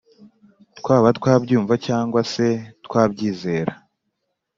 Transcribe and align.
twaba 0.79 1.07
twabyumva 1.17 1.73
cyangwa 1.87 2.21
se 2.33 2.47
twabyizera. 2.85 3.73